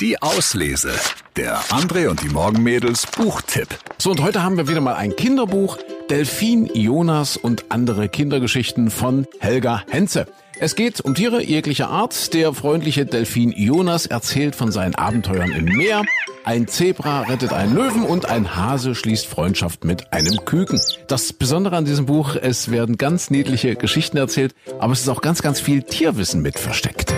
[0.00, 0.92] Die Auslese.
[1.36, 3.68] Der André und die Morgenmädels Buchtipp.
[3.98, 5.76] So, und heute haben wir wieder mal ein Kinderbuch.
[6.08, 10.26] Delfin, Jonas und andere Kindergeschichten von Helga Henze.
[10.58, 12.32] Es geht um Tiere jeglicher Art.
[12.32, 16.02] Der freundliche Delfin Jonas erzählt von seinen Abenteuern im Meer.
[16.44, 20.80] Ein Zebra rettet einen Löwen und ein Hase schließt Freundschaft mit einem Küken.
[21.08, 25.20] Das Besondere an diesem Buch, es werden ganz niedliche Geschichten erzählt, aber es ist auch
[25.20, 27.12] ganz, ganz viel Tierwissen mit versteckt.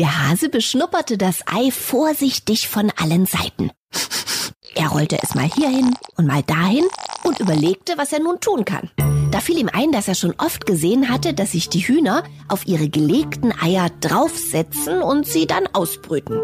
[0.00, 3.70] Der Hase beschnupperte das Ei vorsichtig von allen Seiten.
[4.74, 6.86] Er rollte es mal hierhin und mal dahin
[7.22, 8.88] und überlegte, was er nun tun kann.
[9.30, 12.66] Da fiel ihm ein, dass er schon oft gesehen hatte, dass sich die Hühner auf
[12.66, 16.40] ihre gelegten Eier draufsetzen und sie dann ausbrüten.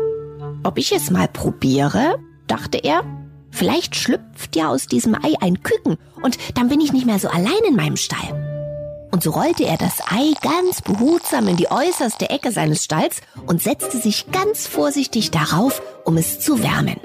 [0.62, 3.04] Ob ich es mal probiere, dachte er.
[3.52, 7.28] Vielleicht schlüpft ja aus diesem Ei ein Küken und dann bin ich nicht mehr so
[7.28, 8.45] allein in meinem Stall.
[9.10, 13.62] Und so rollte er das Ei ganz behutsam in die äußerste Ecke seines Stalls und
[13.62, 17.00] setzte sich ganz vorsichtig darauf, um es zu wärmen.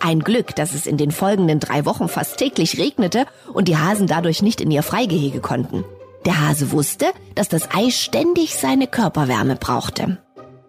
[0.00, 4.06] Ein Glück, dass es in den folgenden drei Wochen fast täglich regnete und die Hasen
[4.06, 5.84] dadurch nicht in ihr Freigehege konnten.
[6.24, 10.18] Der Hase wusste, dass das Ei ständig seine Körperwärme brauchte.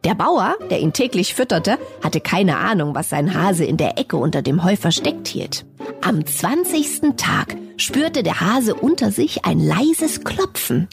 [0.03, 4.17] Der Bauer, der ihn täglich fütterte, hatte keine Ahnung, was sein Hase in der Ecke
[4.17, 5.65] unter dem Heu versteckt hielt.
[6.01, 10.89] Am zwanzigsten Tag spürte der Hase unter sich ein leises Klopfen.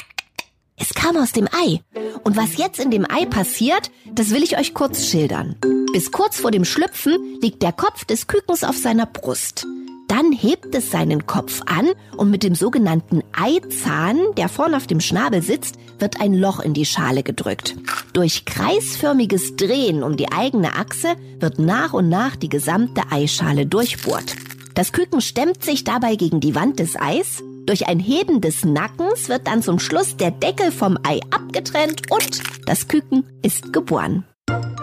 [0.77, 1.81] Es kam aus dem Ei.
[2.23, 5.57] Und was jetzt in dem Ei passiert, das will ich euch kurz schildern.
[5.93, 9.67] Bis kurz vor dem Schlüpfen liegt der Kopf des Kükens auf seiner Brust.
[10.11, 14.99] Dann hebt es seinen Kopf an und mit dem sogenannten Eizahn, der vorn auf dem
[14.99, 17.77] Schnabel sitzt, wird ein Loch in die Schale gedrückt.
[18.13, 24.35] Durch kreisförmiges Drehen um die eigene Achse wird nach und nach die gesamte Eischale durchbohrt.
[24.75, 27.45] Das Küken stemmt sich dabei gegen die Wand des Eis.
[27.67, 32.41] Durch ein Heben des Nackens wird dann zum Schluss der Deckel vom Ei abgetrennt und
[32.67, 34.25] das Küken ist geboren.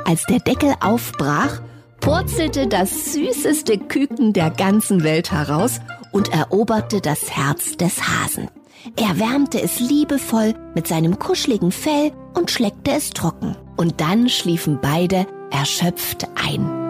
[0.06, 1.60] Als der Deckel aufbrach,
[2.00, 5.80] purzelte das süßeste Küken der ganzen Welt heraus
[6.12, 8.50] und eroberte das Herz des Hasen.
[8.96, 13.56] Er wärmte es liebevoll mit seinem kuscheligen Fell und schleckte es trocken.
[13.76, 16.88] Und dann schliefen beide erschöpft ein.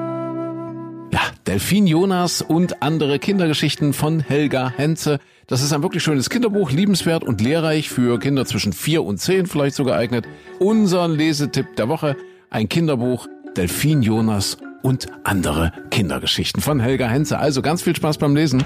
[1.12, 5.20] Ja, Delfin Jonas und andere Kindergeschichten von Helga Henze.
[5.48, 9.46] Das ist ein wirklich schönes Kinderbuch, liebenswert und lehrreich für Kinder zwischen vier und zehn
[9.46, 10.26] vielleicht sogar geeignet.
[10.60, 12.18] Unser Lesetipp der Woche,
[12.50, 17.40] ein Kinderbuch, Delfin Jonas und andere Kindergeschichten von Helga Henze.
[17.40, 18.64] Also ganz viel Spaß beim Lesen.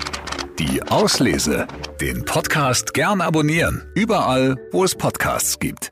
[0.60, 1.66] Die Auslese.
[2.00, 3.82] Den Podcast gern abonnieren.
[3.96, 5.90] Überall, wo es Podcasts gibt.